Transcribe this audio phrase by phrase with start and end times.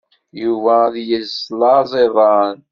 [0.43, 2.57] Yuba ad yeslaẓ iḍan.